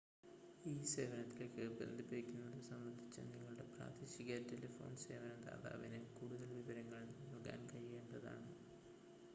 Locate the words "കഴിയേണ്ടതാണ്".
7.71-8.49